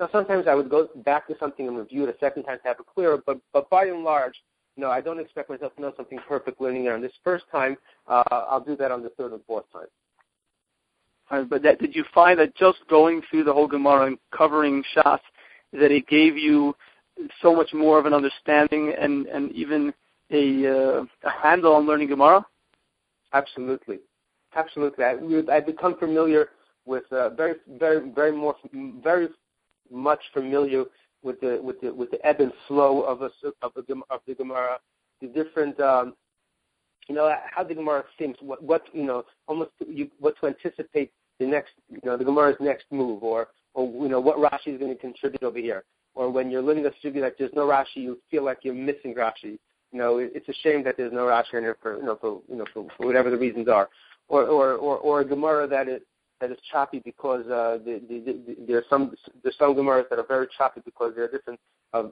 Now, 0.00 0.08
sometimes 0.10 0.46
I 0.46 0.54
would 0.54 0.70
go 0.70 0.88
back 1.04 1.26
to 1.28 1.36
something 1.38 1.68
and 1.68 1.76
review 1.76 2.04
it 2.04 2.14
a 2.14 2.18
second 2.18 2.44
time 2.44 2.58
to 2.58 2.68
have 2.68 2.80
it 2.80 2.86
clearer, 2.92 3.22
but 3.24 3.38
but 3.52 3.68
by 3.70 3.86
and 3.86 4.04
large, 4.04 4.34
no, 4.76 4.90
I 4.90 5.00
don't 5.00 5.20
expect 5.20 5.50
myself 5.50 5.74
to 5.76 5.82
know 5.82 5.92
something 5.96 6.18
perfect 6.26 6.60
learning 6.60 6.86
it 6.86 6.92
on 6.92 7.02
this 7.02 7.12
first 7.22 7.44
time. 7.52 7.76
Uh, 8.08 8.22
I'll 8.30 8.64
do 8.64 8.76
that 8.76 8.90
on 8.90 9.02
the 9.02 9.10
third 9.10 9.32
and 9.32 9.40
fourth 9.46 9.70
time. 9.72 9.86
Right, 11.30 11.48
but 11.48 11.62
that, 11.62 11.78
did 11.78 11.94
you 11.94 12.04
find 12.14 12.38
that 12.40 12.54
just 12.56 12.78
going 12.88 13.22
through 13.30 13.44
the 13.44 13.52
whole 13.52 13.68
Gemara 13.68 14.06
and 14.06 14.18
covering 14.36 14.82
Shas, 14.94 15.20
that 15.72 15.90
it 15.90 16.06
gave 16.06 16.36
you 16.36 16.74
so 17.40 17.54
much 17.54 17.72
more 17.72 17.98
of 17.98 18.06
an 18.06 18.12
understanding 18.12 18.94
and, 18.98 19.26
and 19.26 19.52
even 19.52 19.94
a, 20.30 20.66
uh, 20.66 21.04
a 21.24 21.30
handle 21.30 21.74
on 21.74 21.86
learning 21.86 22.08
Gemara? 22.08 22.44
Absolutely, 23.32 23.98
absolutely. 24.54 25.04
I, 25.04 25.16
I've 25.50 25.66
become 25.66 25.96
familiar 25.98 26.48
with 26.84 27.04
uh, 27.12 27.30
very, 27.30 27.54
very, 27.78 28.10
very 28.10 28.32
more, 28.32 28.56
very 29.02 29.28
much 29.90 30.20
familiar 30.32 30.84
with 31.22 31.40
the 31.40 31.60
with 31.62 31.80
the 31.80 31.92
with 31.92 32.10
the 32.10 32.24
ebb 32.26 32.40
and 32.40 32.52
flow 32.66 33.02
of 33.02 33.22
a 33.22 33.30
of 33.62 33.72
the 33.74 34.02
of 34.10 34.20
the 34.26 34.34
Gemara, 34.34 34.78
the 35.20 35.28
different 35.28 35.78
um, 35.80 36.14
you 37.08 37.14
know 37.14 37.32
how 37.50 37.62
the 37.62 37.74
Gemara 37.74 38.04
thinks, 38.18 38.40
what 38.42 38.62
what 38.62 38.82
you 38.92 39.04
know 39.04 39.24
almost 39.46 39.70
you, 39.86 40.10
what 40.18 40.34
to 40.40 40.46
anticipate 40.46 41.12
the 41.38 41.46
next 41.46 41.72
you 41.88 42.00
know 42.04 42.16
the 42.16 42.24
Gemara's 42.24 42.56
next 42.60 42.86
move, 42.90 43.22
or 43.22 43.48
or 43.74 43.86
you 44.02 44.08
know 44.08 44.20
what 44.20 44.38
Rashi 44.38 44.74
is 44.74 44.78
going 44.78 44.92
to 44.92 45.00
contribute 45.00 45.42
over 45.42 45.58
here, 45.58 45.84
or 46.14 46.30
when 46.30 46.50
you're 46.50 46.62
learning 46.62 46.86
a 46.86 46.90
study 46.98 47.20
like 47.20 47.36
there's 47.38 47.52
no 47.54 47.66
Rashi, 47.66 47.96
you 47.96 48.18
feel 48.30 48.44
like 48.44 48.58
you're 48.62 48.74
missing 48.74 49.14
Rashi. 49.14 49.58
You 49.92 49.98
know, 49.98 50.18
it, 50.18 50.32
it's 50.34 50.48
a 50.48 50.54
shame 50.62 50.82
that 50.84 50.96
there's 50.96 51.12
no 51.12 51.26
Rashi 51.26 51.54
in 51.54 51.62
here 51.62 51.76
for 51.80 51.98
you 51.98 52.04
know 52.04 52.16
for 52.20 52.40
you 52.48 52.56
know 52.56 52.66
for, 52.72 52.86
for 52.96 53.06
whatever 53.06 53.30
the 53.30 53.38
reasons 53.38 53.68
are, 53.68 53.88
or 54.28 54.44
or 54.44 54.74
or, 54.74 54.98
or 54.98 55.20
a 55.20 55.24
Gemara 55.24 55.66
that 55.68 55.88
is 55.88 56.00
that 56.42 56.50
is 56.50 56.58
choppy 56.72 57.00
because 57.04 57.46
uh, 57.46 57.78
the, 57.84 58.02
the, 58.08 58.18
the, 58.18 58.56
there 58.66 58.76
are 58.76 58.84
some 58.90 59.14
there's 59.42 59.56
some 59.58 59.74
Gemaras 59.74 60.08
that 60.10 60.18
are 60.18 60.26
very 60.26 60.48
choppy 60.58 60.82
because 60.84 61.12
there 61.14 61.24
are 61.24 61.30
different 61.30 61.60
uh, 61.94 62.04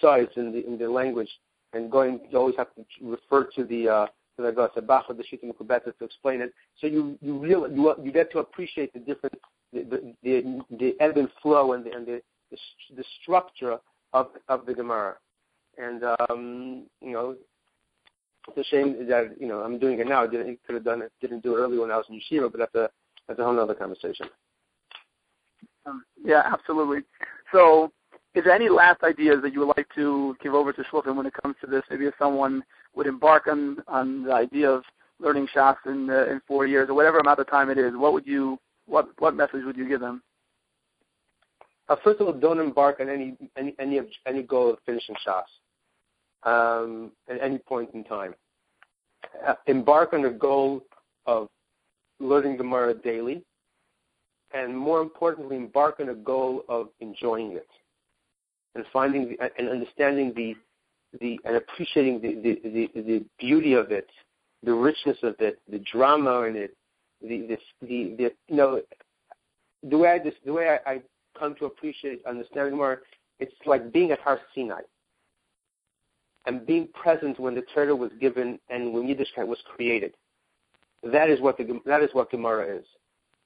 size 0.00 0.28
in 0.36 0.52
the 0.52 0.66
in 0.66 0.78
the 0.78 0.88
language, 0.88 1.30
and 1.72 1.90
going 1.90 2.20
you 2.30 2.38
always 2.38 2.56
have 2.56 2.68
to 2.74 2.84
refer 3.02 3.48
to 3.56 3.64
the 3.64 3.88
uh, 3.88 4.06
to 4.36 4.42
the 4.42 4.52
Gosabach 4.52 5.04
or 5.08 5.14
the 5.14 5.24
Shita 5.24 5.44
Mukubeta 5.44 5.96
to 5.98 6.04
explain 6.04 6.42
it. 6.42 6.52
So 6.78 6.86
you 6.86 7.18
you 7.22 7.38
real 7.38 7.70
you 7.70 7.94
you 8.02 8.12
get 8.12 8.30
to 8.32 8.38
appreciate 8.40 8.92
the 8.92 9.00
different 9.00 9.34
the 9.72 10.14
the, 10.22 10.60
the 10.78 10.94
ebb 11.00 11.16
and 11.16 11.28
flow 11.42 11.72
and 11.72 11.84
the 11.84 11.92
and 11.92 12.06
the 12.06 12.22
the, 12.50 12.58
the 12.96 13.04
structure 13.22 13.78
of 14.12 14.28
of 14.48 14.66
the 14.66 14.74
Gemara, 14.74 15.14
and 15.78 16.02
um, 16.28 16.84
you 17.00 17.12
know 17.12 17.34
it's 18.48 18.58
a 18.58 18.70
shame 18.70 19.06
that 19.08 19.36
you 19.40 19.46
know 19.46 19.60
I'm 19.60 19.78
doing 19.78 19.98
it 19.98 20.06
now. 20.06 20.24
I 20.24 20.26
didn't 20.26 20.58
could 20.66 20.74
have 20.74 20.84
done 20.84 21.02
it. 21.02 21.12
Didn't 21.20 21.42
do 21.42 21.56
it 21.56 21.60
earlier 21.60 21.80
when 21.80 21.90
I 21.90 21.96
was 21.96 22.06
in 22.08 22.20
yeshiva, 22.20 22.50
but 22.50 22.58
that's 22.58 22.74
a 22.74 22.90
that's 23.28 23.40
a 23.40 23.44
whole 23.44 23.58
other 23.58 23.74
conversation. 23.74 24.26
Um, 25.86 26.04
yeah, 26.22 26.42
absolutely. 26.44 27.00
So, 27.52 27.92
is 28.34 28.44
there 28.44 28.54
any 28.54 28.68
last 28.68 29.02
ideas 29.02 29.38
that 29.42 29.52
you 29.52 29.60
would 29.60 29.76
like 29.76 29.88
to 29.94 30.36
give 30.42 30.54
over 30.54 30.72
to 30.72 30.82
Shluchim 30.84 31.16
when 31.16 31.26
it 31.26 31.34
comes 31.42 31.56
to 31.60 31.66
this? 31.66 31.82
Maybe 31.90 32.06
if 32.06 32.14
someone 32.18 32.62
would 32.94 33.06
embark 33.06 33.46
on 33.46 33.78
on 33.88 34.24
the 34.24 34.32
idea 34.32 34.70
of 34.70 34.84
learning 35.20 35.48
Shas 35.54 35.76
in 35.86 36.10
uh, 36.10 36.26
in 36.26 36.40
four 36.46 36.66
years 36.66 36.88
or 36.88 36.94
whatever 36.94 37.18
amount 37.18 37.38
of 37.38 37.48
time 37.48 37.70
it 37.70 37.78
is, 37.78 37.92
what 37.94 38.12
would 38.12 38.26
you 38.26 38.58
what 38.86 39.08
what 39.18 39.34
message 39.34 39.64
would 39.64 39.76
you 39.76 39.88
give 39.88 40.00
them? 40.00 40.22
Uh, 41.88 41.96
first 42.02 42.20
of 42.20 42.26
all, 42.26 42.32
don't 42.32 42.60
embark 42.60 43.00
on 43.00 43.08
any 43.08 43.36
any 43.56 43.74
any 43.78 44.00
any 44.26 44.42
goal 44.42 44.70
of 44.70 44.78
finishing 44.86 45.14
Shas. 45.26 45.44
Um, 46.44 47.10
at 47.28 47.40
any 47.42 47.58
point 47.58 47.90
in 47.94 48.04
time. 48.04 48.34
Uh, 49.46 49.54
embark 49.66 50.12
on 50.12 50.22
the 50.22 50.30
goal 50.30 50.82
of 51.26 51.48
learning 52.20 52.56
Gemara 52.56 52.94
daily, 52.94 53.42
and 54.52 54.76
more 54.76 55.00
importantly, 55.00 55.56
embark 55.56 56.00
on 56.00 56.10
a 56.10 56.14
goal 56.14 56.64
of 56.68 56.88
enjoying 57.00 57.52
it 57.52 57.68
and 58.74 58.84
finding 58.92 59.28
the, 59.28 59.50
and 59.58 59.68
understanding 59.68 60.32
the 60.34 60.54
the 61.20 61.38
and 61.44 61.56
appreciating 61.56 62.20
the, 62.20 62.34
the, 62.42 62.60
the, 62.68 63.02
the 63.02 63.24
beauty 63.38 63.74
of 63.74 63.92
it, 63.92 64.08
the 64.64 64.72
richness 64.72 65.16
of 65.22 65.36
it, 65.38 65.60
the 65.70 65.78
drama 65.78 66.42
in 66.42 66.56
it, 66.56 66.76
the 67.22 67.46
the, 67.46 67.58
the, 67.86 68.16
the 68.16 68.32
you 68.48 68.56
know 68.56 68.80
the 69.88 69.96
way 69.96 70.10
I 70.10 70.18
just 70.18 70.36
the 70.44 70.52
way 70.52 70.78
I, 70.86 70.92
I 70.92 71.02
come 71.38 71.54
to 71.56 71.66
appreciate 71.66 72.24
understanding 72.26 72.76
more, 72.76 73.02
it's 73.40 73.54
like 73.66 73.92
being 73.92 74.10
at 74.12 74.20
Har 74.20 74.40
Sinai 74.54 74.82
and 76.46 76.66
being 76.66 76.88
present 76.88 77.38
when 77.38 77.54
the 77.54 77.64
Torah 77.74 77.96
was 77.96 78.10
given 78.20 78.58
and 78.68 78.92
when 78.92 79.04
Yiddishkeit 79.04 79.46
was 79.46 79.58
created. 79.74 80.14
That 81.02 81.28
is 81.30 81.40
what 81.40 81.58
the 81.58 81.80
that 81.84 82.02
is 82.02 82.10
what 82.12 82.30
Gemara 82.30 82.78
is, 82.78 82.84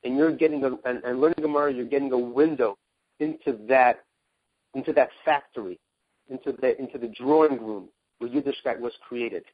and 0.04 0.16
you're 0.16 0.34
getting 0.34 0.62
a, 0.64 0.70
and, 0.88 1.02
and 1.04 1.20
learning 1.20 1.42
Gemara, 1.42 1.72
you're 1.72 1.86
getting 1.86 2.12
a 2.12 2.18
window 2.18 2.78
into 3.18 3.58
that 3.68 4.04
into 4.74 4.92
that 4.92 5.08
factory, 5.24 5.78
into 6.28 6.52
the 6.52 6.80
into 6.80 6.98
the 6.98 7.08
drawing 7.08 7.60
room 7.60 7.88
where 8.18 8.30
Yiddishkeit 8.30 8.78
was 8.78 8.92
created. 9.06 9.44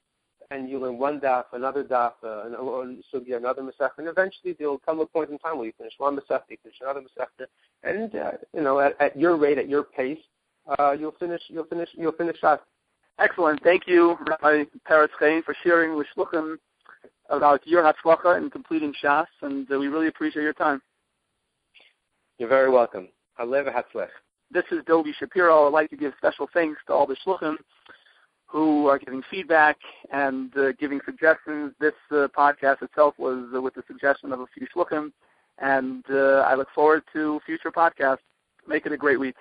And 0.50 0.68
you 0.68 0.78
learn 0.78 0.98
one 0.98 1.20
daf, 1.20 1.44
another 1.54 1.82
daf, 1.82 2.12
uh, 2.22 3.00
so 3.10 3.20
be 3.20 3.32
another 3.32 3.62
masech, 3.62 3.90
and 3.96 4.06
eventually 4.06 4.54
there 4.58 4.68
will 4.68 4.78
come 4.78 5.00
a 5.00 5.06
point 5.06 5.30
in 5.30 5.38
time 5.38 5.56
where 5.56 5.66
you 5.66 5.72
finish 5.78 5.94
one 5.96 6.14
masech, 6.14 6.42
you 6.50 6.58
finish 6.62 6.76
another 6.82 7.00
masech, 7.00 7.46
and 7.82 8.14
uh, 8.14 8.32
you 8.52 8.60
know 8.60 8.78
at, 8.78 9.00
at 9.00 9.18
your 9.18 9.36
rate, 9.38 9.56
at 9.56 9.70
your 9.70 9.84
pace, 9.84 10.18
uh, 10.78 10.92
you'll 10.92 11.14
finish 11.18 11.40
you'll 11.48 11.64
finish 11.64 11.88
you'll 11.94 12.12
finish 12.12 12.36
Shas. 12.42 12.58
Excellent. 13.18 13.62
Thank 13.62 13.86
you, 13.86 14.16
Rabbi 14.26 14.64
Peretz 14.88 15.10
Chein, 15.20 15.42
for 15.42 15.54
sharing 15.62 15.96
with 15.96 16.06
Shluchim 16.16 16.56
about 17.30 17.66
your 17.66 17.82
Hatzlacha 17.82 18.36
and 18.36 18.50
completing 18.50 18.92
Shas, 19.02 19.26
and 19.42 19.70
uh, 19.70 19.78
we 19.78 19.88
really 19.88 20.08
appreciate 20.08 20.42
your 20.42 20.52
time. 20.52 20.82
You're 22.38 22.48
very 22.48 22.70
welcome. 22.70 23.08
Alev 23.38 23.72
Hatzlech. 23.72 24.08
This 24.50 24.64
is 24.70 24.82
Dovi 24.84 25.14
Shapiro. 25.18 25.66
I'd 25.66 25.72
like 25.72 25.90
to 25.90 25.96
give 25.96 26.12
special 26.18 26.48
thanks 26.52 26.80
to 26.86 26.92
all 26.92 27.06
the 27.06 27.16
Shluchim 27.24 27.56
who 28.46 28.86
are 28.86 28.98
giving 28.98 29.22
feedback 29.30 29.76
and 30.12 30.56
uh, 30.56 30.72
giving 30.72 31.00
suggestions. 31.04 31.72
This 31.80 31.94
uh, 32.12 32.28
podcast 32.36 32.82
itself 32.82 33.14
was 33.18 33.48
uh, 33.54 33.60
with 33.60 33.74
the 33.74 33.82
suggestion 33.86 34.32
of 34.32 34.40
a 34.40 34.46
few 34.56 34.66
Shluchim, 34.74 35.12
and 35.58 36.04
uh, 36.10 36.44
I 36.46 36.54
look 36.54 36.68
forward 36.74 37.02
to 37.12 37.40
future 37.46 37.72
podcasts. 37.72 38.18
Make 38.66 38.86
it 38.86 38.92
a 38.92 38.96
great 38.96 39.18
week. 39.18 39.36